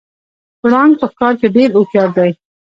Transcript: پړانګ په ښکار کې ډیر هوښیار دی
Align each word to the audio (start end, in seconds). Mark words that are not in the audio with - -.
پړانګ 0.59 0.93
په 0.99 1.05
ښکار 1.11 1.33
کې 1.39 1.47
ډیر 1.55 1.69
هوښیار 1.75 2.09
دی 2.17 2.31